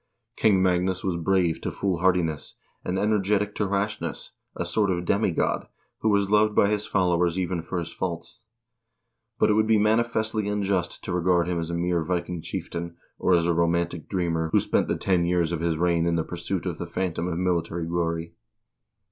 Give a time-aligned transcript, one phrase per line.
[0.35, 5.67] King Magnus was brave to foolhardiness, and energetic to rashness, a sort of demigod,
[5.99, 8.39] who was loved by his followers even for his faults.
[9.37, 13.35] But it would be manifestly unjust to regard him as a mere Viking chieftain, or
[13.35, 16.65] as a romantic dreamer, who spent the ten years of his reign in the pursuit
[16.65, 18.33] of the phantom of military glory.